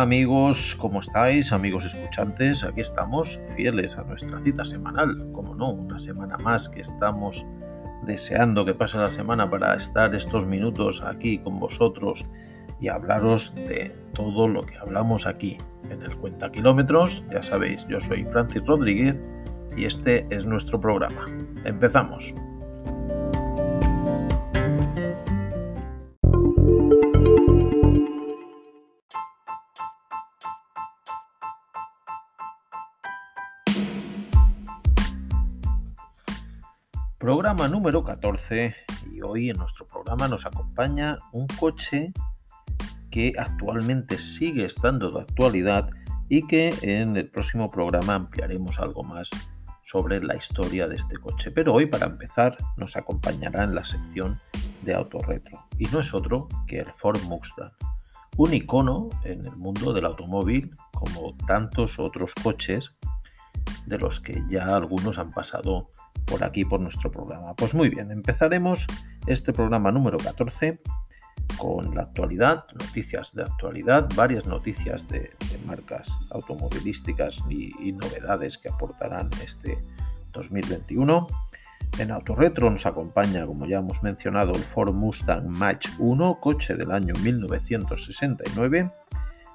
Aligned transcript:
Amigos, 0.00 0.76
¿cómo 0.78 1.00
estáis? 1.00 1.52
Amigos 1.52 1.84
escuchantes, 1.84 2.62
aquí 2.62 2.80
estamos 2.80 3.40
fieles 3.56 3.98
a 3.98 4.04
nuestra 4.04 4.40
cita 4.40 4.64
semanal, 4.64 5.32
como 5.32 5.56
no, 5.56 5.70
una 5.70 5.98
semana 5.98 6.38
más 6.38 6.68
que 6.68 6.80
estamos 6.82 7.44
deseando 8.06 8.64
que 8.64 8.74
pase 8.74 8.96
la 8.96 9.08
semana 9.08 9.50
para 9.50 9.74
estar 9.74 10.14
estos 10.14 10.46
minutos 10.46 11.02
aquí 11.02 11.38
con 11.38 11.58
vosotros 11.58 12.24
y 12.80 12.86
hablaros 12.86 13.52
de 13.56 13.92
todo 14.14 14.46
lo 14.46 14.62
que 14.62 14.78
hablamos 14.78 15.26
aquí 15.26 15.58
en 15.90 16.00
el 16.00 16.16
Cuenta 16.16 16.52
Kilómetros. 16.52 17.24
Ya 17.32 17.42
sabéis, 17.42 17.84
yo 17.88 18.00
soy 18.00 18.24
Francis 18.24 18.64
Rodríguez 18.64 19.16
y 19.76 19.84
este 19.84 20.28
es 20.30 20.46
nuestro 20.46 20.80
programa. 20.80 21.26
Empezamos. 21.64 22.36
Programa 37.58 37.76
número 37.76 38.04
14 38.04 38.74
y 39.10 39.20
hoy 39.20 39.50
en 39.50 39.56
nuestro 39.56 39.84
programa 39.84 40.28
nos 40.28 40.46
acompaña 40.46 41.18
un 41.32 41.48
coche 41.48 42.12
que 43.10 43.32
actualmente 43.36 44.16
sigue 44.16 44.64
estando 44.64 45.10
de 45.10 45.22
actualidad 45.22 45.90
y 46.28 46.46
que 46.46 46.72
en 46.82 47.16
el 47.16 47.28
próximo 47.28 47.68
programa 47.68 48.14
ampliaremos 48.14 48.78
algo 48.78 49.02
más 49.02 49.28
sobre 49.82 50.22
la 50.22 50.36
historia 50.36 50.86
de 50.86 50.94
este 50.94 51.16
coche. 51.16 51.50
Pero 51.50 51.74
hoy 51.74 51.86
para 51.86 52.06
empezar 52.06 52.56
nos 52.76 52.96
acompañará 52.96 53.64
en 53.64 53.74
la 53.74 53.84
sección 53.84 54.38
de 54.82 54.94
autorretro 54.94 55.60
y 55.78 55.86
no 55.86 55.98
es 55.98 56.14
otro 56.14 56.46
que 56.68 56.78
el 56.78 56.92
Ford 56.92 57.20
Mustang, 57.24 57.72
un 58.36 58.54
icono 58.54 59.08
en 59.24 59.44
el 59.44 59.56
mundo 59.56 59.92
del 59.92 60.04
automóvil 60.04 60.70
como 60.92 61.34
tantos 61.48 61.98
otros 61.98 62.32
coches 62.40 62.94
de 63.88 63.98
los 63.98 64.20
que 64.20 64.42
ya 64.48 64.76
algunos 64.76 65.18
han 65.18 65.32
pasado 65.32 65.90
por 66.26 66.44
aquí, 66.44 66.64
por 66.64 66.80
nuestro 66.80 67.10
programa. 67.10 67.54
Pues 67.54 67.74
muy 67.74 67.88
bien, 67.88 68.10
empezaremos 68.10 68.86
este 69.26 69.52
programa 69.52 69.90
número 69.90 70.18
14 70.18 70.80
con 71.56 71.94
la 71.94 72.02
actualidad, 72.02 72.64
noticias 72.78 73.34
de 73.34 73.42
actualidad, 73.42 74.08
varias 74.14 74.46
noticias 74.46 75.08
de, 75.08 75.30
marcas 75.66 76.10
automovilísticas 76.30 77.42
y, 77.48 77.92
novedades 77.92 78.58
que 78.58 78.68
aportarán 78.68 79.30
este 79.42 79.78
2021. 80.32 81.26
En 81.98 82.10
Autorretro 82.10 82.70
nos 82.70 82.86
acompaña, 82.86 83.46
como 83.46 83.66
ya 83.66 83.78
hemos 83.78 84.02
mencionado, 84.02 84.52
el 84.52 84.62
Ford 84.62 84.94
Mustang 84.94 85.48
Mach 85.48 85.86
1, 85.98 86.38
coche 86.40 86.74
del 86.74 86.90
año 86.90 87.14
1969, 87.22 88.92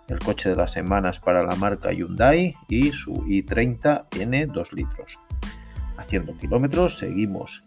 el 0.08 0.20
coche 0.20 0.50
de 0.50 0.56
las 0.56 0.72
semanas 0.72 1.20
para 1.20 1.44
la 1.44 1.56
marca 1.56 1.92
Hyundai 1.92 2.56
y 2.68 2.92
su 2.92 3.23
i30N 3.26 4.52
2 4.52 4.73
litros 4.73 5.20
haciendo 5.98 6.38
kilómetros. 6.38 6.98
Seguimos 6.98 7.64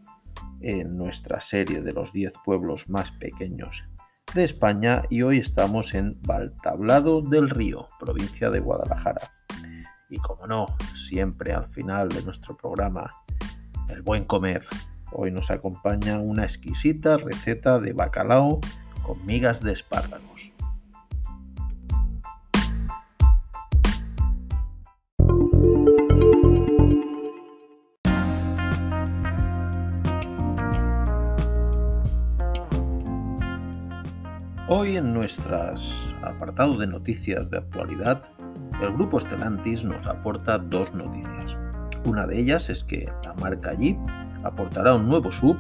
en 0.61 0.97
nuestra 0.97 1.41
serie 1.41 1.81
de 1.81 1.93
los 1.93 2.13
10 2.13 2.33
pueblos 2.45 2.89
más 2.89 3.11
pequeños 3.13 3.85
de 4.35 4.45
España 4.45 5.03
y 5.09 5.23
hoy 5.23 5.39
estamos 5.39 5.95
en 5.95 6.21
Valtablado 6.23 7.23
del 7.23 7.49
Río, 7.51 7.87
provincia 7.99 8.51
de 8.51 8.61
Guadalajara. 8.61 9.33
Y 10.11 10.19
como 10.19 10.47
no, 10.47 10.67
siempre 10.95 11.53
al 11.53 11.69
final 11.69 12.09
de 12.09 12.23
nuestro 12.23 12.57
programa, 12.57 13.11
el 13.89 14.03
buen 14.03 14.25
comer. 14.25 14.65
Hoy 15.13 15.31
nos 15.31 15.51
acompaña 15.51 16.19
una 16.19 16.43
exquisita 16.43 17.17
receta 17.17 17.81
de 17.81 17.93
bacalao 17.93 18.61
con 19.03 19.25
migas 19.25 19.63
de 19.63 19.73
espárragos. 19.73 20.53
Hoy 34.69 34.97
en 34.97 35.15
nuestras 35.15 36.13
apartado 36.23 36.77
de 36.77 36.89
noticias 36.89 37.49
de 37.51 37.59
actualidad, 37.59 38.21
el 38.83 38.95
grupo 38.95 39.21
Stellantis 39.21 39.85
nos 39.85 40.05
aporta 40.09 40.59
dos 40.59 40.93
noticias. 40.93 41.57
Una 42.05 42.27
de 42.27 42.41
ellas 42.41 42.69
es 42.69 42.83
que 42.83 43.09
la 43.23 43.33
marca 43.35 43.75
Jeep 43.75 43.97
aportará 44.43 44.97
un 44.97 45.09
nuevo 45.09 45.31
sub, 45.31 45.57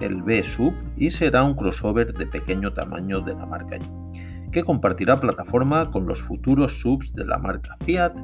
el 0.00 0.22
B-Sub, 0.22 0.74
y 0.96 1.12
será 1.12 1.44
un 1.44 1.54
crossover 1.54 2.12
de 2.14 2.26
pequeño 2.26 2.72
tamaño 2.72 3.20
de 3.20 3.34
la 3.34 3.46
marca 3.46 3.76
Jeep, 3.76 4.50
que 4.50 4.64
compartirá 4.64 5.20
plataforma 5.20 5.92
con 5.92 6.08
los 6.08 6.20
futuros 6.20 6.80
subs 6.80 7.14
de 7.14 7.24
la 7.24 7.38
marca 7.38 7.76
Fiat 7.84 8.14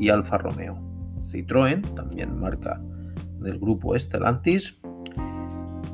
y 0.00 0.08
Alfa 0.08 0.38
Romeo. 0.38 0.76
Citroën, 1.28 1.82
también 1.94 2.36
marca 2.40 2.80
del 3.38 3.60
grupo 3.60 3.96
Stellantis, 3.96 4.76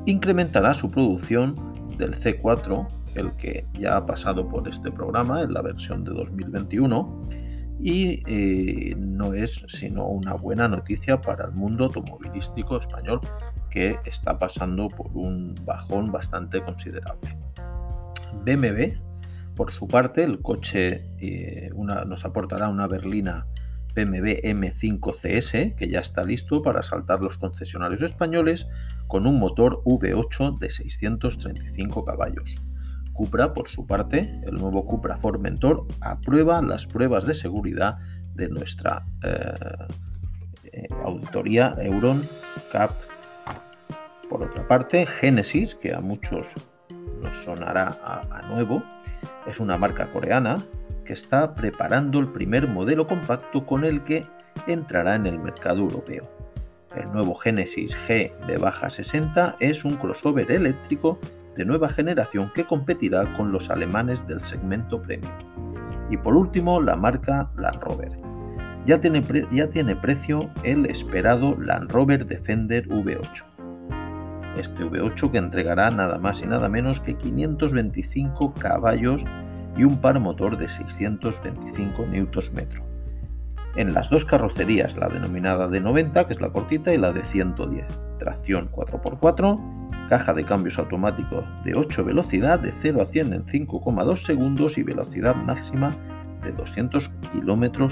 incrementará 0.06 0.72
su 0.72 0.90
producción 0.90 1.54
del 1.98 2.14
C4 2.14 3.03
el 3.14 3.32
que 3.36 3.66
ya 3.74 3.96
ha 3.96 4.06
pasado 4.06 4.48
por 4.48 4.68
este 4.68 4.90
programa 4.90 5.42
en 5.42 5.52
la 5.52 5.62
versión 5.62 6.04
de 6.04 6.12
2021 6.12 7.20
y 7.80 8.22
eh, 8.26 8.94
no 8.96 9.34
es 9.34 9.64
sino 9.68 10.06
una 10.06 10.34
buena 10.34 10.68
noticia 10.68 11.20
para 11.20 11.46
el 11.46 11.52
mundo 11.52 11.84
automovilístico 11.84 12.78
español 12.78 13.20
que 13.70 13.98
está 14.04 14.38
pasando 14.38 14.88
por 14.88 15.10
un 15.12 15.54
bajón 15.64 16.10
bastante 16.12 16.62
considerable. 16.62 17.36
BMW, 18.44 18.98
por 19.54 19.70
su 19.70 19.86
parte, 19.86 20.24
el 20.24 20.40
coche 20.40 21.10
eh, 21.18 21.70
nos 22.06 22.24
aportará 22.24 22.68
una 22.68 22.86
berlina 22.86 23.46
BMW 23.94 24.40
M5 24.42 25.12
CS 25.14 25.76
que 25.76 25.88
ya 25.88 26.00
está 26.00 26.24
listo 26.24 26.62
para 26.62 26.82
saltar 26.82 27.20
los 27.20 27.38
concesionarios 27.38 28.02
españoles 28.02 28.66
con 29.06 29.26
un 29.26 29.38
motor 29.38 29.82
V8 29.84 30.58
de 30.58 30.70
635 30.70 32.04
caballos. 32.04 32.56
Cupra, 33.14 33.54
por 33.54 33.68
su 33.68 33.86
parte, 33.86 34.40
el 34.44 34.56
nuevo 34.56 34.84
Cupra 34.84 35.16
Formentor, 35.16 35.86
aprueba 36.00 36.60
las 36.60 36.86
pruebas 36.86 37.24
de 37.24 37.32
seguridad 37.32 37.98
de 38.34 38.48
nuestra 38.48 39.06
eh, 39.24 39.54
eh, 40.72 40.88
auditoría 41.04 41.76
Euron 41.78 42.22
Cap. 42.72 42.90
Por 44.28 44.42
otra 44.42 44.66
parte, 44.66 45.06
Genesis, 45.06 45.76
que 45.76 45.94
a 45.94 46.00
muchos 46.00 46.54
nos 47.22 47.36
sonará 47.36 47.98
a, 48.04 48.42
nuevo, 48.48 48.82
es 49.46 49.60
una 49.60 49.78
marca 49.78 50.10
coreana 50.12 50.64
que 51.04 51.12
está 51.12 51.54
preparando 51.54 52.18
el 52.18 52.32
primer 52.32 52.66
modelo 52.66 53.06
compacto 53.06 53.64
con 53.64 53.84
el 53.84 54.02
que 54.02 54.26
entrará 54.66 55.14
en 55.14 55.26
el 55.26 55.38
mercado 55.38 55.80
europeo. 55.80 56.28
El 56.96 57.12
nuevo 57.12 57.34
Genesis 57.34 57.96
G 58.08 58.36
de 58.46 58.58
baja 58.58 58.90
60 58.90 59.56
es 59.60 59.84
un 59.84 59.96
crossover 59.96 60.50
eléctrico 60.50 61.18
de 61.56 61.64
nueva 61.64 61.88
generación 61.88 62.50
que 62.54 62.64
competirá 62.64 63.32
con 63.34 63.52
los 63.52 63.70
alemanes 63.70 64.26
del 64.26 64.44
segmento 64.44 65.00
premium. 65.00 65.32
Y 66.10 66.16
por 66.16 66.36
último, 66.36 66.80
la 66.80 66.96
marca 66.96 67.50
Land 67.56 67.82
Rover. 67.82 68.12
Ya 68.86 69.00
tiene, 69.00 69.24
ya 69.50 69.68
tiene 69.68 69.96
precio 69.96 70.50
el 70.62 70.86
esperado 70.86 71.56
Land 71.58 71.90
Rover 71.90 72.26
Defender 72.26 72.86
V8. 72.88 73.44
Este 74.58 74.84
V8 74.84 75.30
que 75.30 75.38
entregará 75.38 75.90
nada 75.90 76.18
más 76.18 76.42
y 76.42 76.46
nada 76.46 76.68
menos 76.68 77.00
que 77.00 77.14
525 77.14 78.54
caballos 78.54 79.24
y 79.76 79.84
un 79.84 80.00
par 80.00 80.20
motor 80.20 80.56
de 80.58 80.68
625 80.68 82.06
Nm. 82.06 82.93
En 83.76 83.92
las 83.92 84.08
dos 84.08 84.24
carrocerías, 84.24 84.96
la 84.96 85.08
denominada 85.08 85.68
de 85.68 85.80
90, 85.80 86.26
que 86.26 86.34
es 86.34 86.40
la 86.40 86.50
cortita, 86.50 86.94
y 86.94 86.98
la 86.98 87.12
de 87.12 87.24
110. 87.24 87.86
Tracción 88.18 88.70
4x4 88.70 89.74
caja 90.08 90.34
de 90.34 90.44
cambios 90.44 90.78
automáticos 90.78 91.44
de 91.64 91.74
8 91.74 92.04
velocidad 92.04 92.60
de 92.60 92.72
0 92.80 93.02
a 93.02 93.06
100 93.06 93.32
en 93.32 93.44
5,2 93.44 94.16
segundos 94.24 94.78
y 94.78 94.82
velocidad 94.82 95.34
máxima 95.34 95.94
de 96.42 96.52
200 96.52 97.08
km 97.32 97.88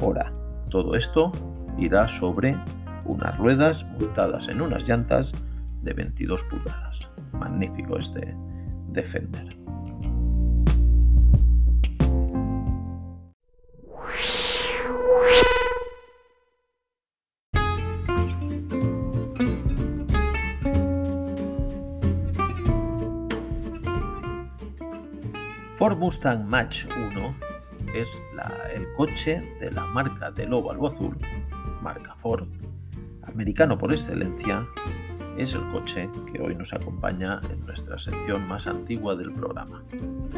hora. 0.00 0.32
Todo 0.68 0.94
esto 0.94 1.32
irá 1.78 2.06
sobre 2.06 2.56
unas 3.04 3.36
ruedas 3.38 3.86
montadas 3.98 4.48
en 4.48 4.60
unas 4.60 4.86
llantas 4.86 5.34
de 5.82 5.94
22 5.94 6.44
pulgadas. 6.44 7.08
Magnífico 7.32 7.98
este 7.98 8.36
Defender. 8.88 9.57
Ford 25.78 25.96
Mustang 25.96 26.44
Mach 26.44 26.86
1 27.14 27.34
es 27.94 28.20
el 28.74 28.92
coche 28.94 29.40
de 29.60 29.70
la 29.70 29.86
marca 29.86 30.32
de 30.32 30.44
lobo 30.44 30.72
albo 30.72 30.88
azul, 30.88 31.16
marca 31.80 32.16
Ford, 32.16 32.48
americano 33.22 33.78
por 33.78 33.92
excelencia, 33.92 34.66
es 35.36 35.54
el 35.54 35.60
coche 35.70 36.10
que 36.32 36.42
hoy 36.42 36.56
nos 36.56 36.72
acompaña 36.72 37.40
en 37.52 37.64
nuestra 37.64 37.96
sección 37.96 38.48
más 38.48 38.66
antigua 38.66 39.14
del 39.14 39.32
programa. 39.32 39.84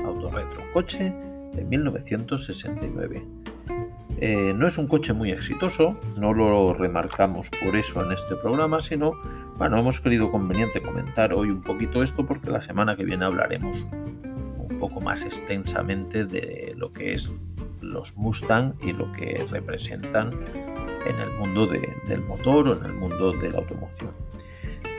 Autorretro, 0.04 0.60
coche 0.74 1.10
de 1.54 1.64
1969. 1.64 3.26
Eh, 4.18 4.52
no 4.54 4.66
es 4.66 4.76
un 4.76 4.88
coche 4.88 5.14
muy 5.14 5.30
exitoso, 5.30 5.98
no 6.18 6.34
lo 6.34 6.74
remarcamos 6.74 7.48
por 7.64 7.76
eso 7.76 8.04
en 8.04 8.12
este 8.12 8.36
programa, 8.36 8.82
sino, 8.82 9.14
bueno, 9.56 9.78
hemos 9.78 10.00
querido 10.00 10.30
conveniente 10.30 10.82
comentar 10.82 11.32
hoy 11.32 11.48
un 11.48 11.62
poquito 11.62 12.02
esto 12.02 12.26
porque 12.26 12.50
la 12.50 12.60
semana 12.60 12.94
que 12.94 13.06
viene 13.06 13.24
hablaremos 13.24 13.86
poco 14.80 15.00
más 15.00 15.24
extensamente 15.24 16.24
de 16.24 16.74
lo 16.76 16.92
que 16.92 17.14
es 17.14 17.30
los 17.80 18.16
Mustang 18.16 18.74
y 18.82 18.92
lo 18.92 19.12
que 19.12 19.46
representan 19.50 20.32
en 21.06 21.16
el 21.20 21.30
mundo 21.38 21.66
del 21.66 22.20
motor 22.22 22.68
o 22.68 22.78
en 22.78 22.84
el 22.84 22.92
mundo 22.94 23.32
de 23.32 23.50
la 23.50 23.58
automoción. 23.58 24.10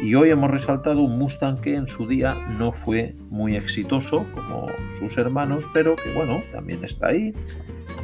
Y 0.02 0.16
hoy 0.16 0.30
hemos 0.30 0.50
resaltado 0.50 1.02
un 1.02 1.18
Mustang 1.18 1.62
que 1.62 1.76
en 1.76 1.88
su 1.88 2.08
día 2.08 2.36
no 2.58 2.72
fue 2.72 3.16
muy 3.30 3.56
exitoso 3.56 4.26
como 4.34 4.68
sus 4.98 5.18
hermanos, 5.18 5.68
pero 5.74 5.96
que 5.96 6.14
bueno, 6.14 6.42
también 6.52 6.84
está 6.84 7.08
ahí. 7.08 7.34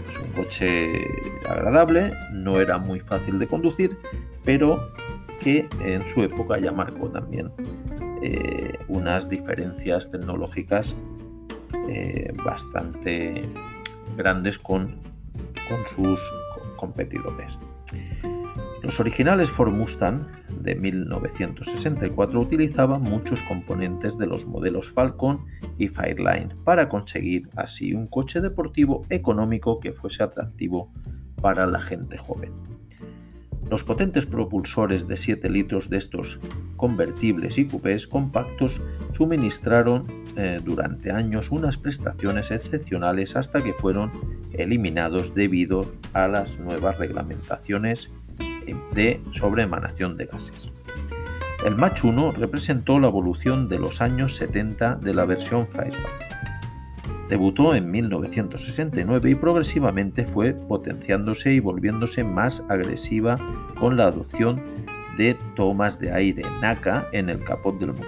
Es 0.10 0.20
un 0.20 0.32
coche 0.34 1.08
agradable, 1.48 2.14
no 2.34 2.62
era 2.62 2.78
muy 2.78 3.00
fácil 3.00 3.40
de 3.40 3.48
conducir, 3.48 3.98
pero 4.46 4.92
que 5.40 5.68
en 5.84 6.06
su 6.08 6.22
época 6.22 6.60
ya 6.60 6.72
marcó 6.72 7.10
también 7.10 7.52
eh, 8.22 8.78
unas 8.88 9.30
diferencias 9.30 10.12
tecnológicas 10.12 10.96
eh, 11.88 12.34
bastante 12.44 13.48
grandes 14.16 14.58
con, 14.60 14.96
con 15.68 15.88
sus 15.96 16.22
competidores. 16.78 17.58
Los 18.84 19.00
originales 19.00 19.52
Ford 19.52 19.74
Mustang 19.74 20.28
de 20.62 20.76
1964 20.76 22.40
utilizaban 22.40 23.02
muchos 23.02 23.42
componentes 23.44 24.18
de 24.18 24.28
los 24.28 24.46
modelos 24.46 24.92
Falcon 24.92 25.46
y 25.78 25.88
Fireline 25.88 26.54
para 26.64 26.88
conseguir 26.88 27.50
así 27.56 27.94
un 27.94 28.08
coche 28.08 28.40
deportivo 28.40 29.02
económico 29.10 29.80
que 29.80 29.94
fuese 29.94 30.24
atractivo 30.24 30.92
para 31.42 31.66
la 31.68 31.80
gente 31.80 32.18
joven. 32.18 32.54
Los 33.70 33.84
potentes 33.84 34.26
propulsores 34.26 35.08
de 35.08 35.18
7 35.18 35.50
litros 35.50 35.90
de 35.90 35.98
estos 35.98 36.40
convertibles 36.78 37.58
y 37.58 37.66
coupés 37.66 38.08
compactos 38.08 38.82
suministraron 39.12 40.06
eh, 40.38 40.60
durante 40.64 41.12
años 41.12 41.52
unas 41.52 41.78
prestaciones 41.78 42.52
excepcionales 42.52 43.36
hasta 43.36 43.62
que 43.62 43.74
fueron 43.74 44.12
eliminados 44.54 45.36
debido 45.36 45.92
a 46.14 46.28
las 46.28 46.60
nuevas 46.60 46.98
reglamentaciones 46.98 48.12
de 48.94 49.22
sobreemanación 49.32 50.18
de 50.18 50.26
gases. 50.26 50.72
El 51.66 51.76
Mach 51.76 52.04
1 52.04 52.34
representó 52.34 53.00
la 53.00 53.08
evolución 53.08 53.68
de 53.68 53.80
los 53.80 54.00
años 54.00 54.36
70 54.36 54.96
de 54.96 55.14
la 55.14 55.26
versión 55.26 55.68
Fastback 55.68 56.37
Debutó 57.30 57.76
en 57.76 57.92
1969 57.92 59.32
y 59.32 59.36
progresivamente 59.36 60.26
fue 60.26 60.54
potenciándose 60.54 61.54
y 61.54 61.60
volviéndose 61.60 62.24
más 62.24 62.64
agresiva 62.70 63.38
con 63.78 63.98
la 63.98 64.06
adopción 64.06 64.62
de 65.18 65.36
tomas 65.56 66.00
de 66.00 66.12
aire 66.14 66.44
NACA 66.62 67.06
en 67.12 67.30
el 67.30 67.44
capot 67.44 67.78
del 67.80 67.94
motor. 67.94 68.08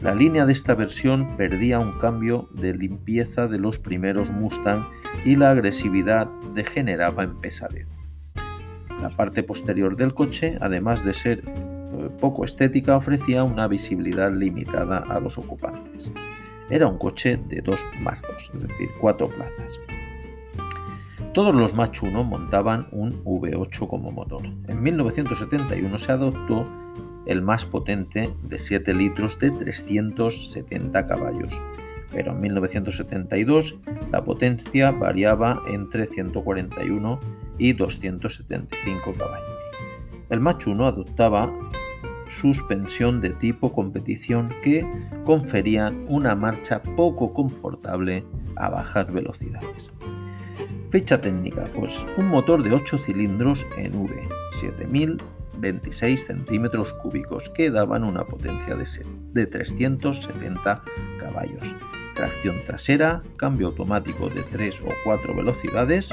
La 0.00 0.16
línea 0.16 0.46
de 0.46 0.52
esta 0.52 0.74
versión 0.74 1.36
perdía 1.36 1.78
un 1.78 1.92
cambio 2.00 2.48
de 2.50 2.74
limpieza 2.74 3.46
de 3.46 3.60
los 3.60 3.78
primeros 3.78 4.30
Mustang 4.30 4.84
y 5.24 5.36
la 5.36 5.50
agresividad 5.50 6.26
degeneraba 6.54 7.22
en 7.22 7.40
pesadez. 7.40 7.86
La 9.00 9.10
parte 9.10 9.44
posterior 9.44 9.96
del 9.96 10.12
coche, 10.12 10.58
además 10.60 11.04
de 11.04 11.14
ser 11.14 11.42
eh, 11.46 12.08
poco 12.20 12.44
estética, 12.44 12.96
ofrecía 12.96 13.44
una 13.44 13.68
visibilidad 13.68 14.32
limitada 14.32 14.98
a 14.98 15.20
los 15.20 15.38
ocupantes. 15.38 16.10
Era 16.72 16.86
un 16.86 16.96
coche 16.96 17.36
de 17.36 17.60
2 17.60 17.78
más 18.00 18.22
2, 18.22 18.50
es 18.54 18.62
decir, 18.62 18.88
4 18.98 19.28
plazas. 19.28 19.78
Todos 21.34 21.54
los 21.54 21.74
Mach 21.74 22.02
1 22.02 22.24
montaban 22.24 22.88
un 22.92 23.22
V8 23.24 23.86
como 23.86 24.10
motor. 24.10 24.42
En 24.68 24.82
1971 24.82 25.98
se 25.98 26.12
adoptó 26.12 26.66
el 27.26 27.42
más 27.42 27.66
potente 27.66 28.30
de 28.44 28.58
7 28.58 28.94
litros 28.94 29.38
de 29.38 29.50
370 29.50 31.06
caballos, 31.06 31.52
pero 32.10 32.32
en 32.32 32.40
1972 32.40 33.76
la 34.10 34.24
potencia 34.24 34.92
variaba 34.92 35.62
entre 35.68 36.06
141 36.06 37.20
y 37.58 37.74
275 37.74 39.12
caballos. 39.12 39.58
El 40.30 40.40
Mach 40.40 40.66
1 40.66 40.86
adoptaba 40.86 41.52
suspensión 42.40 43.20
de 43.20 43.30
tipo 43.30 43.72
competición 43.72 44.50
que 44.62 44.86
conferían 45.24 46.04
una 46.08 46.34
marcha 46.34 46.82
poco 46.82 47.32
confortable 47.32 48.24
a 48.56 48.70
bajas 48.70 49.12
velocidades. 49.12 49.90
Fecha 50.90 51.20
técnica, 51.20 51.64
pues 51.74 52.06
un 52.18 52.28
motor 52.28 52.62
de 52.62 52.72
8 52.72 52.98
cilindros 52.98 53.66
en 53.78 53.94
V, 53.96 54.28
7026 54.60 56.26
centímetros 56.26 56.92
cúbicos 56.94 57.48
que 57.50 57.70
daban 57.70 58.04
una 58.04 58.24
potencia 58.24 58.76
de 58.76 59.46
370 59.46 60.82
caballos. 61.18 61.76
Tracción 62.14 62.56
trasera, 62.66 63.22
cambio 63.36 63.68
automático 63.68 64.28
de 64.28 64.42
3 64.42 64.82
o 64.82 64.88
4 65.04 65.34
velocidades, 65.34 66.10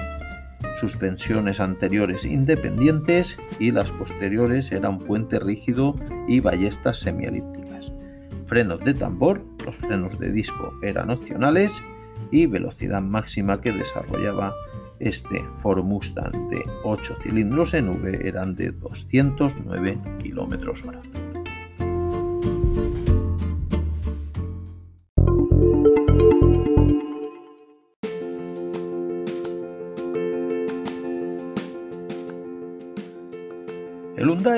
suspensiones 0.75 1.59
anteriores 1.59 2.25
independientes 2.25 3.37
y 3.59 3.71
las 3.71 3.91
posteriores 3.91 4.71
eran 4.71 4.99
puente 4.99 5.39
rígido 5.39 5.95
y 6.27 6.39
ballestas 6.39 6.99
semielípticas. 6.99 7.91
Frenos 8.45 8.83
de 8.83 8.93
tambor, 8.93 9.41
los 9.65 9.75
frenos 9.75 10.19
de 10.19 10.31
disco 10.31 10.73
eran 10.81 11.09
opcionales 11.09 11.83
y 12.31 12.45
velocidad 12.45 13.01
máxima 13.01 13.61
que 13.61 13.71
desarrollaba 13.71 14.53
este 14.99 15.43
Ford 15.55 15.83
Mustang 15.83 16.49
de 16.49 16.63
8 16.83 17.17
cilindros 17.23 17.73
en 17.73 17.89
V 17.89 18.27
eran 18.27 18.55
de 18.55 18.71
209 18.71 19.97
km/h. 20.21 21.28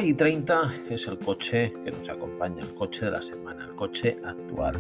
y 0.04 0.14
30 0.14 0.74
es 0.90 1.08
el 1.08 1.20
coche 1.20 1.74
que 1.86 1.92
nos 1.92 2.10
acompaña, 2.10 2.64
el 2.64 2.74
coche 2.74 3.06
de 3.06 3.12
la 3.12 3.22
semana, 3.22 3.66
el 3.66 3.76
coche 3.76 4.18
actual. 4.26 4.76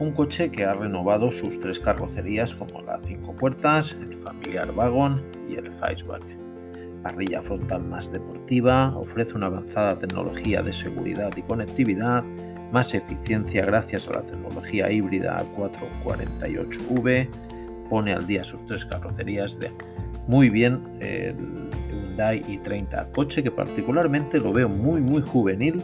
Un 0.00 0.12
coche 0.12 0.50
que 0.50 0.64
ha 0.64 0.74
renovado 0.74 1.30
sus 1.30 1.60
tres 1.60 1.78
carrocerías 1.78 2.54
como 2.54 2.82
la 2.82 2.98
5 3.00 3.36
puertas, 3.36 3.96
el 4.00 4.16
familiar 4.18 4.70
wagon 4.72 5.22
y 5.48 5.54
el 5.54 5.72
Faceback. 5.72 6.24
Parrilla 7.04 7.40
frontal 7.42 7.84
más 7.84 8.10
deportiva, 8.10 8.96
ofrece 8.96 9.34
una 9.34 9.46
avanzada 9.46 9.98
tecnología 9.98 10.62
de 10.62 10.72
seguridad 10.72 11.30
y 11.36 11.42
conectividad, 11.42 12.24
más 12.72 12.94
eficiencia 12.94 13.64
gracias 13.64 14.08
a 14.08 14.12
la 14.12 14.22
tecnología 14.22 14.90
híbrida 14.90 15.44
448V, 15.56 17.28
pone 17.88 18.12
al 18.12 18.26
día 18.26 18.42
sus 18.42 18.64
tres 18.66 18.84
carrocerías 18.84 19.58
de 19.58 19.70
muy 20.26 20.50
bien 20.50 20.82
el 21.00 21.70
Hyundai 22.12 22.42
i30, 22.42 23.12
coche 23.12 23.42
que 23.42 23.50
particularmente 23.50 24.38
lo 24.38 24.52
veo 24.52 24.68
muy 24.68 25.00
muy 25.00 25.22
juvenil, 25.22 25.82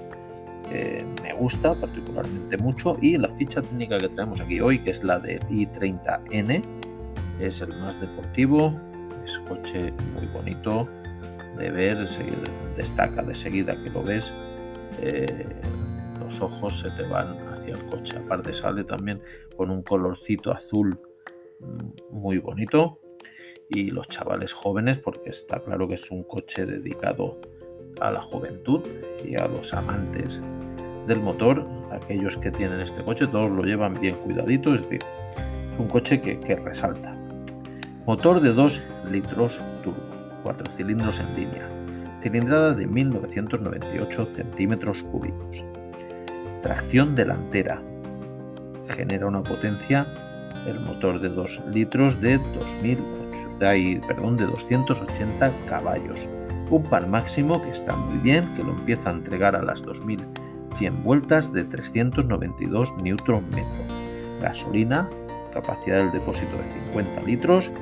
eh, 0.71 1.05
me 1.23 1.33
gusta 1.35 1.75
particularmente 1.75 2.57
mucho. 2.59 2.97
Y 3.01 3.17
la 3.17 3.29
ficha 3.35 3.63
técnica 3.63 3.99
que 3.99 4.09
tenemos 4.09 4.41
aquí 4.41 4.61
hoy, 4.61 4.79
que 4.81 4.91
es 4.91 5.03
la 5.03 5.19
del 5.19 5.41
i30N, 5.49 6.63
es 7.41 7.61
el 7.61 7.69
más 7.81 8.01
deportivo, 8.01 8.79
es 9.25 9.39
coche 9.49 9.93
muy 10.15 10.27
bonito 10.27 10.89
de 11.57 11.71
ver, 11.71 12.07
destaca 12.77 13.23
de 13.23 13.35
seguida 13.35 13.75
que 13.83 13.91
lo 13.91 14.03
ves, 14.03 14.33
eh, 15.01 15.47
los 16.21 16.41
ojos 16.41 16.81
se 16.81 16.91
te 16.91 17.03
van 17.05 17.37
hacia 17.49 17.75
el 17.75 17.85
coche, 17.87 18.17
aparte 18.17 18.53
sale 18.53 18.85
también 18.85 19.21
con 19.57 19.71
un 19.71 19.83
colorcito 19.83 20.53
azul 20.53 21.01
mm, 21.61 22.17
muy 22.17 22.39
bonito 22.39 23.01
y 23.69 23.91
los 23.91 24.09
chavales 24.09 24.53
jóvenes, 24.53 24.99
porque 24.99 25.31
está 25.31 25.61
claro 25.61 25.89
que 25.89 25.95
es 25.95 26.11
un 26.11 26.25
coche 26.25 26.67
dedicado 26.67 27.41
a 28.01 28.11
la 28.11 28.23
juventud 28.23 28.83
y 29.25 29.37
a 29.37 29.47
los 29.47 29.75
amantes 29.75 30.41
del 31.07 31.21
motor, 31.21 31.67
aquellos 31.91 32.37
que 32.37 32.51
tienen 32.51 32.81
este 32.81 33.03
coche, 33.03 33.27
todos 33.27 33.51
lo 33.51 33.63
llevan 33.63 33.99
bien 34.01 34.17
cuidadito, 34.17 34.75
es 34.75 34.83
decir, 34.83 35.01
es 35.71 35.79
un 35.79 35.89
coche 35.89 36.21
que, 36.21 36.57
resalta. 36.57 37.15
Motor 38.07 38.41
de 38.41 38.53
2 38.53 38.83
litros 39.11 39.61
turbo, 39.83 40.01
4 40.43 40.73
cilindros 40.73 41.21
en 41.21 41.35
línea, 41.35 41.69
cilindrada 42.23 42.75
de 42.75 42.87
1998 42.87 44.29
centímetros 44.35 45.03
cúbicos, 45.03 45.65
tracción 46.63 47.15
delantera, 47.15 47.83
genera 48.89 49.27
una 49.27 49.43
potencia 49.43 50.07
el 50.69 50.81
motor 50.81 51.21
de 51.21 51.29
2 51.29 51.63
litros 51.73 52.21
de 52.21 52.39
2000 52.39 52.99
perdón, 54.07 54.37
de 54.37 54.47
280 54.47 55.53
caballos. 55.67 56.21
Un 56.71 56.83
par 56.85 57.07
máximo 57.07 57.63
que 57.63 57.71
está 57.71 57.97
muy 57.97 58.19
bien, 58.19 58.53
que 58.55 58.63
lo 58.63 58.73
empieza 58.73 59.09
a 59.11 59.15
entregar 59.15 59.57
a 59.57 59.63
las 59.63 59.83
2100 59.83 61.03
vueltas 61.03 61.53
de 61.53 61.65
392 61.65 62.93
Nm. 63.03 64.41
Gasolina 64.41 65.09
capacidad 65.53 65.99
del 65.99 66.13
depósito 66.13 66.57
de 66.57 66.71
50 66.93 67.23
litros, 67.23 67.73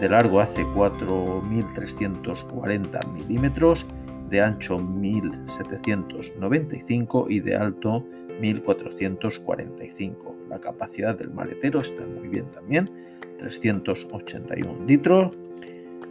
de 0.00 0.08
largo 0.08 0.40
hace 0.40 0.64
4.340 0.64 3.12
milímetros, 3.12 3.86
de 4.30 4.42
ancho 4.42 4.78
1.795 4.78 7.26
y 7.28 7.40
de 7.40 7.56
alto 7.56 8.02
1.445. 8.40 10.48
La 10.48 10.58
capacidad 10.58 11.16
del 11.16 11.30
maletero 11.30 11.80
está 11.80 12.06
muy 12.06 12.28
bien 12.28 12.50
también, 12.50 12.90
381 13.38 14.84
litros, 14.86 15.36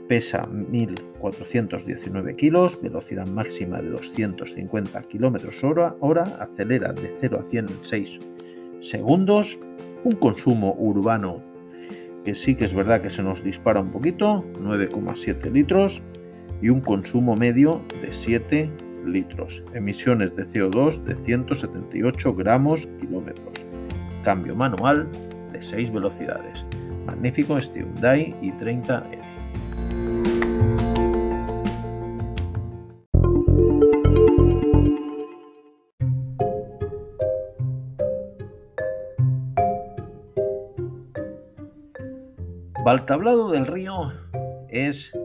pesa 0.07 0.47
1.419 0.47 2.35
kilos, 2.35 2.81
velocidad 2.81 3.27
máxima 3.27 3.81
de 3.81 3.89
250 3.89 5.01
km 5.03 5.95
hora, 5.99 6.23
acelera 6.39 6.93
de 6.93 7.13
0 7.19 7.39
a 7.39 7.49
100 7.49 7.69
en 7.69 7.77
6 7.81 8.19
segundos, 8.79 9.59
un 10.03 10.13
consumo 10.13 10.75
urbano 10.77 11.43
que 12.23 12.35
sí 12.35 12.55
que 12.55 12.65
es 12.65 12.73
verdad 12.73 13.01
que 13.01 13.09
se 13.09 13.23
nos 13.23 13.43
dispara 13.43 13.79
un 13.79 13.91
poquito, 13.91 14.43
9,7 14.61 15.51
litros, 15.51 16.01
y 16.61 16.69
un 16.69 16.81
consumo 16.81 17.35
medio 17.35 17.81
de 18.01 18.11
7 18.11 18.69
litros. 19.05 19.63
Emisiones 19.73 20.35
de 20.35 20.47
CO2 20.47 21.03
de 21.03 21.15
178 21.15 22.33
gramos 22.33 22.87
kilómetros. 22.99 23.53
Cambio 24.23 24.55
manual 24.55 25.07
de 25.51 25.61
6 25.61 25.91
velocidades. 25.91 26.65
Magnífico 27.05 27.57
este 27.57 27.79
Hyundai 27.79 28.35
i30N. 28.41 29.37
Valtablado 42.87 43.51
del 43.51 43.67
Río 43.67 44.13
es 44.69 45.16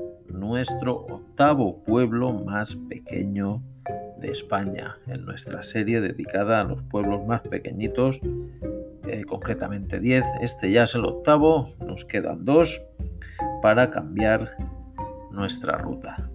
nuestro 0.42 1.06
octavo 1.06 1.84
pueblo 1.84 2.32
más 2.32 2.74
pequeño 2.88 3.62
de 4.20 4.32
España, 4.32 4.98
en 5.06 5.24
nuestra 5.24 5.62
serie 5.62 6.00
dedicada 6.00 6.60
a 6.60 6.64
los 6.64 6.82
pueblos 6.82 7.24
más 7.24 7.42
pequeñitos, 7.42 8.20
eh, 9.06 9.24
concretamente 9.24 10.00
10. 10.00 10.24
Este 10.40 10.72
ya 10.72 10.82
es 10.82 10.96
el 10.96 11.04
octavo, 11.04 11.74
nos 11.86 12.04
quedan 12.04 12.44
dos 12.44 12.82
para 13.62 13.92
cambiar 13.92 14.56
nuestra 15.30 15.78
ruta. 15.78 16.28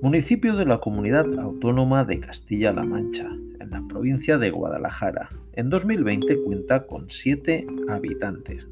Municipio 0.00 0.56
de 0.56 0.64
la 0.64 0.78
Comunidad 0.78 1.26
Autónoma 1.38 2.04
de 2.04 2.20
Castilla-La 2.20 2.84
Mancha, 2.84 3.28
en 3.60 3.70
la 3.70 3.86
provincia 3.86 4.38
de 4.38 4.50
Guadalajara. 4.50 5.28
En 5.52 5.68
2020 5.68 6.42
cuenta 6.42 6.86
con 6.86 7.10
7 7.10 7.66
habitantes. 7.90 8.66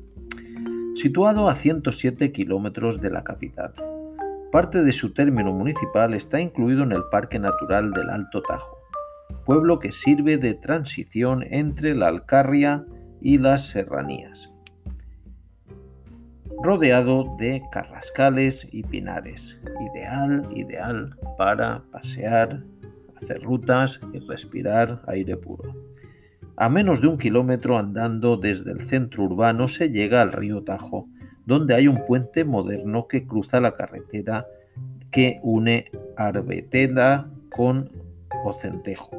Situado 0.95 1.51
a 1.51 1.55
107 1.55 2.33
kilómetros 2.33 3.03
de 3.03 3.11
la 3.11 3.25
capital. 3.25 3.75
Parte 4.51 4.83
de 4.83 4.93
su 4.93 5.13
término 5.13 5.53
municipal 5.53 6.15
está 6.15 6.41
incluido 6.41 6.83
en 6.83 6.93
el 6.93 7.03
Parque 7.11 7.39
Natural 7.39 7.93
del 7.93 8.09
Alto 8.09 8.41
Tajo, 8.41 8.79
pueblo 9.45 9.79
que 9.79 9.93
sirve 9.93 10.39
de 10.39 10.55
transición 10.55 11.45
entre 11.51 11.95
la 11.95 12.09
Alcarria 12.09 12.87
y 13.21 13.37
las 13.37 13.69
serranías, 13.69 14.51
rodeado 16.63 17.37
de 17.39 17.63
carrascales 17.71 18.67
y 18.73 18.85
pinares, 18.85 19.61
ideal, 19.93 20.49
ideal 20.55 21.15
para 21.37 21.83
pasear, 21.93 22.65
hacer 23.21 23.43
rutas 23.43 24.01
y 24.15 24.19
respirar 24.21 25.03
aire 25.09 25.37
puro. 25.37 25.75
A 26.57 26.71
menos 26.71 27.03
de 27.03 27.09
un 27.09 27.19
kilómetro 27.19 27.77
andando 27.77 28.39
desde 28.39 28.73
el 28.73 28.81
centro 28.81 29.25
urbano 29.25 29.69
se 29.69 29.91
llega 29.91 30.23
al 30.23 30.33
río 30.33 30.65
Tajo, 30.65 31.07
donde 31.49 31.75
hay 31.75 31.89
un 31.89 32.05
puente 32.05 32.45
moderno 32.45 33.09
que 33.09 33.27
cruza 33.27 33.59
la 33.59 33.75
carretera 33.75 34.47
que 35.11 35.41
une 35.43 35.91
Arbetela 36.19 37.27
con 37.57 37.91
Ocentejo. 38.45 39.11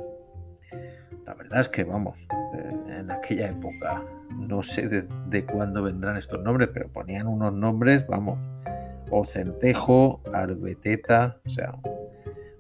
La 1.26 1.34
verdad 1.34 1.62
es 1.62 1.70
que, 1.70 1.84
vamos, 1.84 2.28
eh, 2.54 3.00
en 3.00 3.10
aquella 3.10 3.50
época, 3.50 4.04
no 4.30 4.62
sé 4.62 4.88
de, 4.88 5.46
cuándo 5.46 5.82
vendrán 5.82 6.18
estos 6.18 6.40
nombres, 6.44 6.70
pero 6.72 6.88
ponían 6.90 7.26
unos 7.26 7.52
nombres, 7.52 8.06
vamos, 8.06 8.38
Ocentejo, 9.10 10.22
Arbeteta, 10.32 11.40
o 11.48 11.50
sea, 11.50 11.74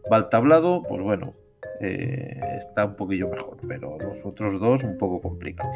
Valtablado, 0.10 0.82
pues 0.82 1.04
bueno, 1.04 1.36
eh, 1.80 2.40
está 2.58 2.86
un 2.86 2.96
poquillo 2.96 3.30
mejor, 3.30 3.58
pero 3.68 4.00
los 4.00 4.26
otros 4.26 4.60
dos 4.60 4.84
un 4.84 4.98
poco 4.98 5.22
complicados. 5.22 5.76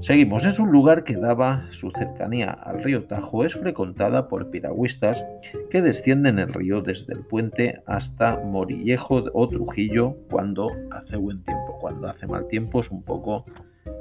Seguimos, 0.00 0.44
es 0.44 0.58
un 0.58 0.70
lugar 0.70 1.04
que 1.04 1.16
daba 1.16 1.66
su 1.70 1.90
cercanía 1.90 2.50
al 2.50 2.84
río 2.84 3.04
Tajo, 3.04 3.46
es 3.46 3.54
frecuentada 3.54 4.28
por 4.28 4.50
piragüistas 4.50 5.24
que 5.70 5.80
descienden 5.80 6.38
el 6.38 6.52
río 6.52 6.82
desde 6.82 7.14
el 7.14 7.20
puente 7.20 7.80
hasta 7.86 8.36
Morillejo 8.36 9.24
o 9.32 9.48
Trujillo 9.48 10.18
cuando 10.30 10.70
hace 10.90 11.16
buen 11.16 11.42
tiempo, 11.42 11.78
cuando 11.80 12.08
hace 12.08 12.26
mal 12.26 12.46
tiempo 12.46 12.80
es 12.80 12.90
un 12.90 13.02
poco 13.02 13.46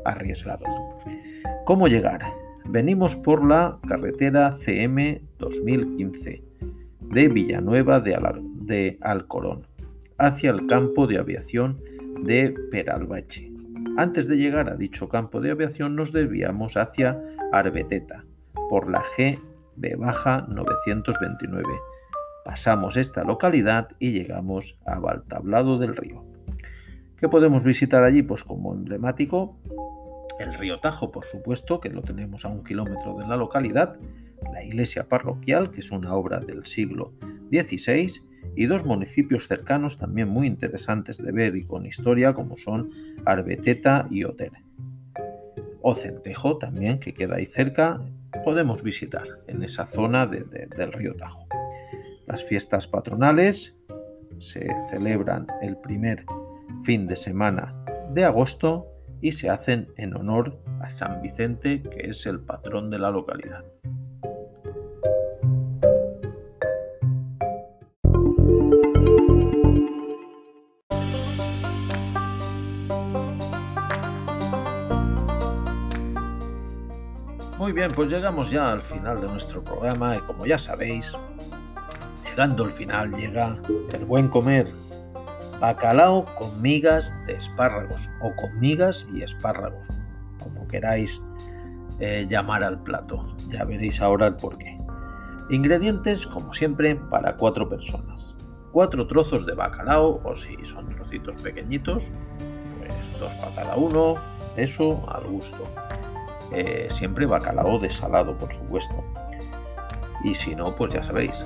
arriesgado. 0.03 0.65
¿Cómo 1.65 1.87
llegar? 1.87 2.21
Venimos 2.65 3.15
por 3.15 3.45
la 3.45 3.79
carretera 3.87 4.57
CM 4.65 5.21
2015 5.39 6.43
de 6.99 7.27
Villanueva 7.29 8.01
de, 8.01 8.17
de 8.63 8.97
Alcorón 8.99 9.65
hacia 10.17 10.51
el 10.51 10.67
campo 10.67 11.07
de 11.07 11.19
aviación 11.19 11.79
de 12.21 12.53
Peralbache 12.69 13.54
antes 13.97 14.27
de 14.27 14.37
llegar 14.37 14.69
a 14.69 14.75
dicho 14.75 15.09
campo 15.09 15.41
de 15.41 15.51
aviación 15.51 15.95
nos 15.95 16.11
desviamos 16.11 16.77
hacia 16.77 17.21
Arbeteta 17.51 18.25
por 18.69 18.89
la 18.89 19.03
GB 19.17 19.97
baja 19.97 20.45
929. 20.49 21.67
Pasamos 22.43 22.97
esta 22.97 23.23
localidad 23.23 23.89
y 23.99 24.11
llegamos 24.11 24.77
a 24.85 24.99
Valtablado 24.99 25.77
del 25.77 25.95
Río. 25.95 26.23
¿Qué 27.17 27.29
podemos 27.29 27.63
visitar 27.63 28.03
allí? 28.03 28.21
Pues 28.21 28.43
como 28.43 28.73
emblemático, 28.73 29.57
el 30.39 30.53
río 30.53 30.79
Tajo, 30.79 31.11
por 31.11 31.25
supuesto, 31.25 31.79
que 31.79 31.89
lo 31.89 32.01
tenemos 32.01 32.43
a 32.43 32.49
un 32.49 32.63
kilómetro 32.63 33.15
de 33.17 33.25
la 33.25 33.37
localidad, 33.37 33.97
la 34.51 34.63
iglesia 34.63 35.07
parroquial, 35.07 35.71
que 35.71 35.79
es 35.79 35.91
una 35.91 36.13
obra 36.13 36.39
del 36.39 36.65
siglo 36.65 37.13
XVI, 37.51 38.21
y 38.55 38.65
dos 38.65 38.85
municipios 38.85 39.47
cercanos 39.47 39.97
también 39.97 40.29
muy 40.29 40.47
interesantes 40.47 41.17
de 41.17 41.31
ver 41.31 41.55
y 41.55 41.65
con 41.65 41.85
historia 41.85 42.33
como 42.33 42.57
son 42.57 42.91
Arbeteta 43.25 44.07
y 44.09 44.23
Otero. 44.23 44.55
Ocentejo 45.81 46.57
también, 46.57 46.99
que 46.99 47.13
queda 47.13 47.35
ahí 47.35 47.45
cerca, 47.45 48.01
podemos 48.43 48.81
visitar 48.81 49.27
en 49.47 49.63
esa 49.63 49.85
zona 49.87 50.25
del 50.25 50.91
río 50.93 51.15
Tajo. 51.15 51.47
Las 52.27 52.43
fiestas 52.43 52.87
patronales 52.87 53.75
se 54.39 54.67
celebran 54.89 55.47
el 55.61 55.77
primer 55.77 56.25
fin 56.83 57.07
de 57.07 57.15
semana 57.15 57.75
de 58.13 58.25
agosto 58.25 58.87
y 59.21 59.31
se 59.31 59.49
hacen 59.49 59.87
en 59.97 60.15
honor 60.15 60.59
a 60.81 60.89
San 60.89 61.21
Vicente, 61.21 61.81
que 61.81 62.07
es 62.07 62.25
el 62.25 62.39
patrón 62.39 62.89
de 62.89 62.99
la 62.99 63.11
localidad. 63.11 63.63
Muy 77.57 77.71
bien, 77.71 77.89
pues 77.95 78.11
llegamos 78.11 78.51
ya 78.51 78.69
al 78.69 78.81
final 78.81 79.21
de 79.21 79.29
nuestro 79.29 79.63
programa 79.63 80.17
y 80.17 80.19
como 80.19 80.45
ya 80.45 80.57
sabéis, 80.57 81.17
llegando 82.25 82.65
al 82.65 82.71
final 82.71 83.15
llega 83.15 83.57
el 83.93 84.03
buen 84.03 84.27
comer. 84.27 84.67
Bacalao 85.61 86.25
con 86.35 86.61
migas 86.61 87.15
de 87.27 87.35
espárragos 87.35 88.09
o 88.19 88.35
con 88.35 88.59
migas 88.59 89.07
y 89.13 89.21
espárragos, 89.21 89.87
como 90.37 90.67
queráis 90.67 91.21
eh, 92.01 92.27
llamar 92.29 92.61
al 92.61 92.83
plato. 92.83 93.25
Ya 93.47 93.63
veréis 93.63 94.01
ahora 94.01 94.27
el 94.27 94.35
porqué. 94.35 94.77
Ingredientes, 95.49 96.27
como 96.27 96.53
siempre, 96.53 96.95
para 96.95 97.37
cuatro 97.37 97.69
personas. 97.69 98.35
Cuatro 98.73 99.07
trozos 99.07 99.45
de 99.45 99.53
bacalao, 99.53 100.19
o 100.25 100.35
si 100.35 100.57
son 100.65 100.89
trocitos 100.89 101.41
pequeñitos, 101.41 102.03
pues 102.79 103.19
dos 103.19 103.33
para 103.35 103.55
cada 103.55 103.77
uno, 103.77 104.15
eso 104.57 105.09
al 105.09 105.23
gusto 105.27 105.63
eh, 106.51 106.87
siempre 106.91 107.25
bacalao 107.25 107.79
desalado, 107.79 108.37
por 108.37 108.53
supuesto. 108.53 109.03
Y 110.23 110.33
si 110.35 110.55
no, 110.55 110.75
pues 110.75 110.93
ya 110.93 111.03
sabéis, 111.03 111.45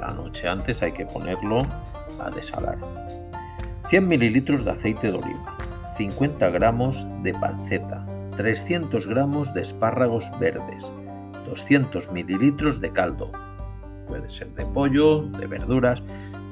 la 0.00 0.12
noche 0.12 0.48
antes 0.48 0.82
hay 0.82 0.92
que 0.92 1.06
ponerlo 1.06 1.66
a 2.20 2.30
desalar. 2.30 2.78
100 3.88 4.08
mililitros 4.08 4.64
de 4.64 4.70
aceite 4.70 5.10
de 5.10 5.18
oliva, 5.18 5.56
50 5.96 6.50
gramos 6.50 7.06
de 7.22 7.34
panceta, 7.34 8.06
300 8.36 9.06
gramos 9.06 9.52
de 9.54 9.62
espárragos 9.62 10.30
verdes, 10.40 10.92
200 11.46 12.10
mililitros 12.10 12.80
de 12.80 12.90
caldo. 12.90 13.30
Puede 14.08 14.28
ser 14.28 14.48
de 14.54 14.66
pollo, 14.66 15.22
de 15.22 15.46
verduras, 15.46 16.02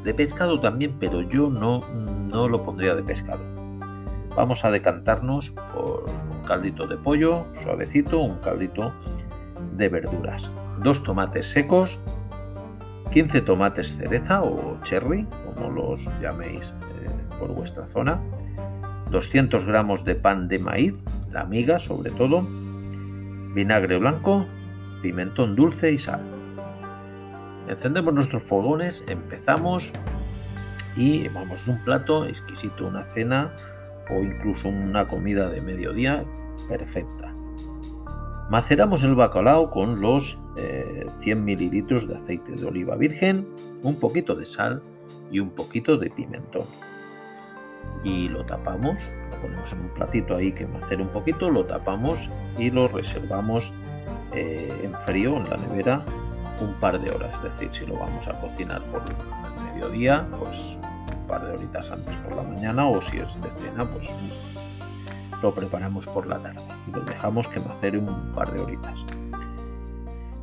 de 0.04 0.14
pescado 0.14 0.61
también, 0.61 0.97
pero 0.99 1.23
yo 1.23 1.50
no, 1.50 1.81
no 2.28 2.49
lo 2.49 2.62
pondría 2.62 2.95
de 2.95 3.02
pescado. 3.02 3.42
Vamos 4.37 4.64
a 4.64 4.71
decantarnos 4.71 5.50
por 5.73 6.07
caldito 6.42 6.87
de 6.87 6.96
pollo, 6.96 7.46
suavecito, 7.62 8.20
un 8.20 8.38
caldito 8.38 8.92
de 9.76 9.88
verduras. 9.88 10.50
Dos 10.82 11.02
tomates 11.02 11.46
secos, 11.46 11.99
15 13.12 13.42
tomates 13.42 13.96
cereza 13.96 14.42
o 14.42 14.76
cherry, 14.82 15.26
como 15.44 15.70
los 15.70 16.04
llaméis 16.20 16.75
eh, 17.02 17.11
por 17.38 17.52
vuestra 17.52 17.87
zona, 17.88 18.20
200 19.11 19.64
gramos 19.64 20.04
de 20.04 20.14
pan 20.14 20.49
de 20.49 20.58
maíz, 20.58 21.04
la 21.30 21.44
miga 21.44 21.78
sobre 21.78 22.11
todo, 22.11 22.46
vinagre 23.54 23.99
blanco, 23.99 24.46
pimentón 25.02 25.54
dulce 25.54 25.92
y 25.92 25.99
sal. 25.99 26.22
Encendemos 27.68 28.14
nuestros 28.14 28.42
fogones, 28.44 29.04
empezamos 29.08 29.92
y 30.96 31.28
vamos, 31.28 31.68
un 31.68 31.82
plato 31.84 32.26
exquisito, 32.26 32.87
una 32.87 33.04
cena 33.04 33.52
o 34.11 34.23
incluso 34.23 34.68
una 34.68 35.06
comida 35.06 35.49
de 35.50 35.61
mediodía 35.61 36.25
perfecta. 36.68 37.35
Maceramos 38.50 39.02
el 39.04 39.14
bacalao 39.14 39.71
con 39.71 40.00
los 40.00 40.38
100 41.21 41.38
eh, 41.38 41.40
mililitros 41.40 42.06
de 42.06 42.16
aceite 42.16 42.52
de 42.52 42.66
oliva 42.66 42.97
virgen, 42.97 43.47
un 43.82 43.97
poquito 43.97 44.35
de 44.35 44.47
sal 44.47 44.82
y 45.30 45.40
un 45.40 45.50
poquito 45.50 45.97
de 45.97 46.11
pimentón. 46.11 46.66
Y 48.04 48.28
lo 48.28 48.44
tapamos, 48.44 48.97
lo 49.30 49.40
ponemos 49.40 49.73
en 49.73 49.80
un 49.80 49.88
platito 49.94 50.37
ahí 50.37 50.52
que 50.52 50.66
macere 50.66 51.02
un 51.02 51.09
poquito, 51.09 51.50
lo 51.50 51.64
tapamos 51.64 52.28
y 52.59 52.71
lo 52.71 52.88
reservamos 52.88 53.73
eh, 54.35 54.80
en 54.82 54.94
frío 54.94 55.37
en 55.37 55.49
la 55.49 55.56
nevera 55.56 56.04
un 56.61 56.75
par 56.75 57.00
de 57.00 57.11
horas. 57.11 57.37
Es 57.37 57.42
decir, 57.42 57.68
si 57.73 57.87
lo 57.87 57.97
vamos 57.97 58.28
a 58.28 58.38
cocinar 58.40 58.82
por 58.85 59.02
el 59.09 59.73
mediodía, 59.73 60.26
pues 60.38 60.78
par 61.32 61.46
de 61.46 61.54
horitas 61.54 61.90
antes 61.90 62.14
por 62.18 62.36
la 62.36 62.42
mañana 62.42 62.86
o 62.86 63.00
si 63.00 63.16
es 63.16 63.40
de 63.40 63.48
cena, 63.52 63.86
pues 63.86 64.14
lo 65.42 65.54
preparamos 65.54 66.06
por 66.06 66.26
la 66.26 66.38
tarde 66.38 66.60
y 66.86 66.90
lo 66.90 67.00
dejamos 67.00 67.48
que 67.48 67.58
macere 67.58 67.96
un 67.96 68.34
par 68.34 68.52
de 68.52 68.60
horitas. 68.60 69.06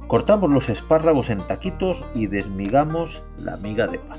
Cortamos 0.08 0.50
los 0.50 0.68
espárragos 0.68 1.30
en 1.30 1.42
taquitos 1.42 2.04
y 2.16 2.26
desmigamos 2.26 3.22
la 3.38 3.58
miga 3.58 3.86
de 3.86 4.00
pan. 4.00 4.18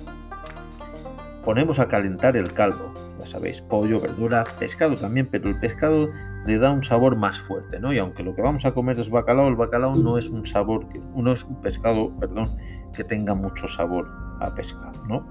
Ponemos 1.45 1.81
a 1.81 1.89
calentar 1.89 2.37
el 2.37 2.53
caldo, 2.53 2.93
ya 3.19 3.27
sabéis, 3.27 3.61
pollo, 3.63 4.01
verdura, 4.01 4.45
pescado 4.61 4.95
también, 4.95 5.27
pero 5.29 5.49
el 5.49 5.59
pescado 5.59 6.09
le 6.47 6.59
da 6.59 6.71
un 6.71 6.85
sabor 6.85 7.17
más 7.17 7.41
fuerte, 7.41 7.81
¿no? 7.81 7.93
Y 7.93 7.99
aunque 7.99 8.23
lo 8.23 8.37
que 8.37 8.43
vamos 8.43 8.65
a 8.65 8.73
comer 8.73 9.01
es 9.01 9.11
bacalao, 9.11 9.49
el 9.49 9.57
bacalao 9.57 9.97
no 9.97 10.19
es 10.19 10.29
un 10.29 10.47
sabor, 10.47 10.87
no 11.17 11.33
es 11.33 11.43
un 11.43 11.61
pescado, 11.61 12.17
perdón, 12.21 12.49
que 12.95 13.03
tenga 13.03 13.35
mucho 13.35 13.67
sabor 13.67 14.07
a 14.39 14.55
pescado, 14.55 15.05
¿no? 15.09 15.27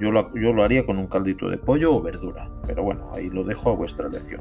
Yo 0.00 0.10
lo, 0.10 0.62
haría 0.64 0.86
con 0.86 0.98
un 0.98 1.06
caldito 1.06 1.50
de 1.50 1.58
pollo 1.58 1.94
o 1.94 2.00
verdura, 2.00 2.48
pero 2.66 2.82
bueno, 2.82 3.10
ahí 3.14 3.28
lo 3.28 3.44
dejo 3.44 3.70
a 3.70 3.74
vuestra 3.74 4.06
elección. 4.06 4.40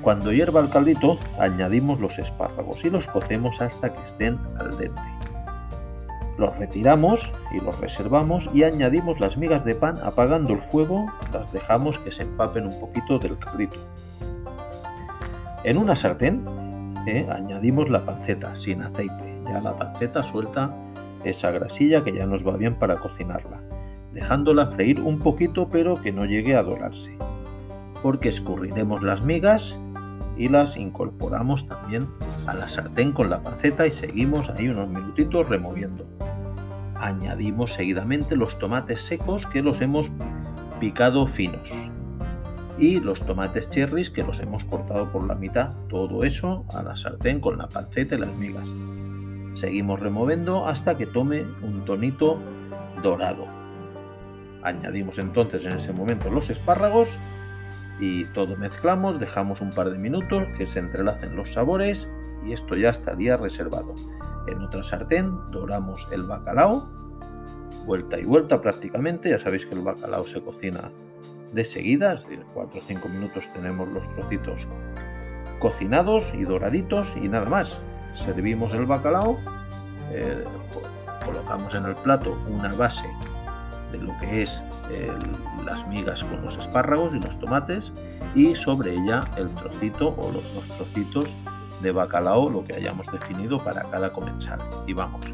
Cuando 0.00 0.32
hierva 0.32 0.60
el 0.60 0.70
caldito, 0.70 1.18
añadimos 1.38 2.00
los 2.00 2.18
espárragos 2.18 2.84
y 2.84 2.90
los 2.90 3.06
cocemos 3.06 3.60
hasta 3.60 3.92
que 3.92 4.02
estén 4.02 4.38
al 4.58 4.78
dente. 4.78 5.02
Los 6.38 6.56
retiramos 6.58 7.32
y 7.52 7.60
los 7.60 7.78
reservamos 7.80 8.48
y 8.54 8.62
añadimos 8.62 9.20
las 9.20 9.36
migas 9.36 9.64
de 9.64 9.74
pan 9.74 9.98
apagando 10.02 10.54
el 10.54 10.62
fuego, 10.62 11.06
las 11.32 11.52
dejamos 11.52 11.98
que 11.98 12.12
se 12.12 12.22
empapen 12.22 12.66
un 12.66 12.80
poquito 12.80 13.18
del 13.18 13.38
caldito. 13.38 13.78
En 15.64 15.76
una 15.76 15.96
sartén 15.96 16.42
eh, 17.06 17.26
añadimos 17.30 17.90
la 17.90 18.04
panceta 18.04 18.54
sin 18.54 18.82
aceite. 18.82 19.42
Ya 19.44 19.60
la 19.60 19.76
panceta 19.76 20.22
suelta 20.22 20.74
esa 21.24 21.50
grasilla 21.50 22.04
que 22.04 22.12
ya 22.12 22.26
nos 22.26 22.46
va 22.46 22.56
bien 22.56 22.74
para 22.74 22.96
cocinarla, 22.96 23.60
dejándola 24.16 24.68
freír 24.68 24.98
un 24.98 25.18
poquito 25.18 25.68
pero 25.68 26.00
que 26.00 26.10
no 26.10 26.24
llegue 26.24 26.56
a 26.56 26.62
dorarse. 26.62 27.16
Porque 28.02 28.30
escurriremos 28.30 29.02
las 29.02 29.22
migas 29.22 29.78
y 30.38 30.48
las 30.48 30.78
incorporamos 30.78 31.68
también 31.68 32.08
a 32.46 32.54
la 32.54 32.66
sartén 32.66 33.12
con 33.12 33.28
la 33.28 33.42
panceta 33.42 33.86
y 33.86 33.90
seguimos 33.90 34.48
ahí 34.48 34.68
unos 34.68 34.88
minutitos 34.88 35.46
removiendo. 35.48 36.06
Añadimos 36.94 37.74
seguidamente 37.74 38.36
los 38.36 38.58
tomates 38.58 39.02
secos 39.02 39.46
que 39.46 39.62
los 39.62 39.82
hemos 39.82 40.10
picado 40.80 41.26
finos 41.26 41.70
y 42.78 43.00
los 43.00 43.20
tomates 43.20 43.68
cherries 43.68 44.10
que 44.10 44.22
los 44.22 44.40
hemos 44.40 44.64
cortado 44.64 45.12
por 45.12 45.26
la 45.26 45.34
mitad. 45.34 45.72
Todo 45.90 46.24
eso 46.24 46.64
a 46.74 46.82
la 46.82 46.96
sartén 46.96 47.40
con 47.40 47.58
la 47.58 47.68
panceta 47.68 48.14
y 48.14 48.18
las 48.18 48.34
migas. 48.36 48.72
Seguimos 49.52 50.00
removiendo 50.00 50.66
hasta 50.66 50.96
que 50.96 51.06
tome 51.06 51.42
un 51.62 51.84
tonito 51.84 52.38
dorado. 53.02 53.55
Añadimos 54.66 55.20
entonces 55.20 55.64
en 55.64 55.74
ese 55.74 55.92
momento 55.92 56.28
los 56.28 56.50
espárragos 56.50 57.08
y 58.00 58.24
todo 58.24 58.56
mezclamos, 58.56 59.20
dejamos 59.20 59.60
un 59.60 59.70
par 59.70 59.90
de 59.90 59.98
minutos 59.98 60.42
que 60.58 60.66
se 60.66 60.80
entrelacen 60.80 61.36
los 61.36 61.52
sabores 61.52 62.08
y 62.44 62.52
esto 62.52 62.74
ya 62.74 62.90
estaría 62.90 63.36
reservado. 63.36 63.94
En 64.48 64.60
otra 64.60 64.82
sartén 64.82 65.38
doramos 65.52 66.08
el 66.10 66.24
bacalao, 66.24 66.88
vuelta 67.86 68.18
y 68.18 68.24
vuelta 68.24 68.60
prácticamente, 68.60 69.30
ya 69.30 69.38
sabéis 69.38 69.66
que 69.66 69.76
el 69.76 69.82
bacalao 69.82 70.26
se 70.26 70.40
cocina 70.40 70.90
de 71.52 71.64
seguidas, 71.64 72.26
de 72.28 72.38
4 72.52 72.80
o 72.80 72.82
5 72.88 73.08
minutos 73.08 73.48
tenemos 73.52 73.88
los 73.90 74.12
trocitos 74.14 74.66
cocinados 75.60 76.34
y 76.34 76.42
doraditos 76.42 77.16
y 77.16 77.28
nada 77.28 77.48
más. 77.48 77.80
Servimos 78.14 78.74
el 78.74 78.86
bacalao, 78.86 79.38
eh, 80.10 80.42
colocamos 81.24 81.72
en 81.72 81.84
el 81.84 81.94
plato 81.94 82.36
una 82.50 82.74
base 82.74 83.06
de 83.92 83.98
lo 83.98 84.16
que 84.18 84.42
es 84.42 84.62
las 85.64 85.86
migas 85.88 86.24
con 86.24 86.42
los 86.42 86.56
espárragos 86.56 87.14
y 87.14 87.20
los 87.20 87.38
tomates 87.38 87.92
y 88.34 88.54
sobre 88.54 88.92
ella 88.92 89.22
el 89.36 89.48
trocito 89.54 90.14
o 90.16 90.30
los 90.32 90.54
dos 90.54 90.68
trocitos 90.68 91.36
de 91.82 91.92
bacalao, 91.92 92.48
lo 92.48 92.64
que 92.64 92.74
hayamos 92.74 93.06
definido 93.12 93.62
para 93.62 93.82
cada 93.90 94.12
comensal. 94.12 94.60
Y 94.86 94.92
vamos, 94.92 95.26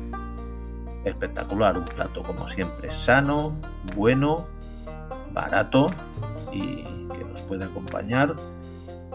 espectacular, 1.04 1.78
un 1.78 1.84
plato 1.84 2.22
como 2.22 2.48
siempre 2.48 2.90
sano, 2.90 3.54
bueno, 3.94 4.46
barato 5.32 5.86
y 6.52 6.82
que 6.82 7.24
nos 7.24 7.42
puede 7.42 7.64
acompañar 7.64 8.34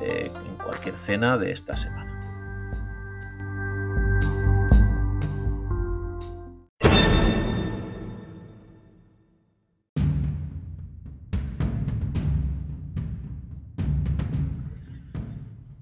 eh, 0.01 0.31
en 0.33 0.55
cualquier 0.63 0.95
cena 0.95 1.37
de 1.37 1.51
esta 1.51 1.75
semana. 1.75 2.06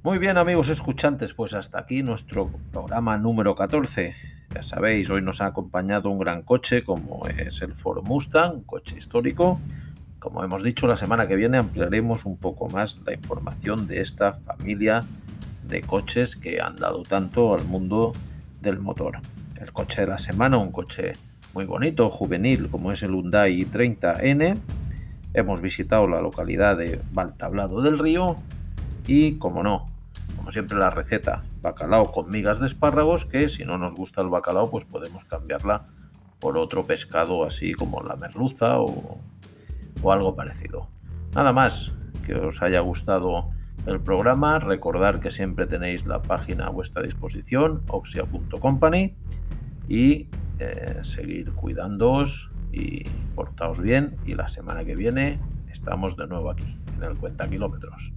Muy 0.06 0.20
bien 0.20 0.38
amigos 0.38 0.70
escuchantes, 0.70 1.34
pues 1.34 1.56
hasta 1.56 1.80
aquí 1.80 2.04
nuestro 2.04 2.52
programa 2.72 3.18
número 3.18 3.56
14. 3.56 4.16
Ya 4.54 4.62
sabéis, 4.62 5.10
hoy 5.10 5.24
nos 5.24 5.42
ha 5.42 5.48
acompañado 5.48 6.12
un 6.12 6.20
gran 6.20 6.44
coche 6.44 6.84
como 6.84 7.26
es 7.26 7.64
el 7.64 7.74
Ford 7.74 8.04
Mustang, 8.04 8.54
un 8.54 8.64
coche 8.66 9.00
histórico 9.00 9.60
como 10.20 10.44
hemos 10.44 10.62
dicho, 10.62 10.86
la 10.86 10.96
semana 10.96 11.28
que 11.28 11.36
viene 11.36 11.58
ampliaremos 11.58 12.26
un 12.26 12.38
poco 12.38 12.70
más 12.70 13.00
la 13.04 13.14
información 13.16 13.88
de 13.88 14.02
esta 14.02 14.34
familia 14.34 15.04
de 15.68 15.82
coches 15.82 16.36
que 16.36 16.62
han 16.62 16.76
dado 16.76 17.02
tanto 17.02 17.56
al 17.56 17.66
mundo 17.66 18.12
del 18.62 18.78
motor. 18.78 19.18
El 19.60 19.74
coche 19.74 20.02
de 20.02 20.08
la 20.08 20.20
semana, 20.20 20.60
un 20.60 20.72
coche 20.72 21.14
muy 21.56 21.66
bonito, 21.66 22.12
juvenil, 22.12 22.70
como 22.70 22.92
es 22.92 23.02
el 23.02 23.10
Hyundai 23.10 23.66
30N. 23.66 24.60
Hemos 25.34 25.62
visitado 25.62 26.08
la 26.08 26.22
localidad 26.22 26.78
de 26.78 27.02
Valtablado 27.12 27.82
del 27.82 27.98
Río 27.98 28.38
y, 29.08 29.40
como 29.40 29.64
no, 29.64 29.95
como 30.46 30.52
siempre 30.52 30.78
la 30.78 30.92
receta, 30.92 31.44
bacalao 31.64 32.12
con 32.12 32.30
migas 32.30 32.60
de 32.60 32.68
espárragos, 32.68 33.26
que 33.26 33.50
si 33.50 33.66
no 33.66 33.80
nos 33.80 33.96
gusta 33.96 34.22
el 34.22 34.30
bacalao, 34.30 34.70
pues 34.70 34.86
podemos 34.86 35.26
cambiarla 35.26 35.88
por 36.40 36.56
otro 36.60 36.86
pescado 36.86 37.44
así 37.44 37.74
como 37.74 38.04
la 38.04 38.16
merluza 38.16 38.78
o 38.80 39.18
algo 40.06 40.36
parecido. 40.36 40.88
Nada 41.34 41.52
más, 41.52 41.94
que 42.28 42.36
os 42.36 42.62
haya 42.62 42.80
gustado 42.82 43.50
el 43.88 44.00
programa, 44.00 44.60
recordar 44.60 45.20
que 45.20 45.32
siempre 45.32 45.66
tenéis 45.66 46.06
la 46.06 46.22
página 46.22 46.68
a 46.68 46.70
vuestra 46.70 47.02
disposición, 47.02 47.82
oxia.company, 47.88 49.16
y 49.90 50.28
eh, 50.60 51.00
seguir 51.02 51.54
cuidándoos 51.54 52.52
y 52.72 53.04
portaos 53.34 53.82
bien. 53.82 54.16
Y 54.28 54.36
la 54.36 54.48
semana 54.48 54.86
que 54.86 54.96
viene 54.96 55.40
estamos 55.72 56.16
de 56.16 56.28
nuevo 56.28 56.52
aquí, 56.52 56.78
en 56.98 57.04
el 57.04 57.18
Cuenta 57.18 57.50
Kilómetros. 57.50 58.14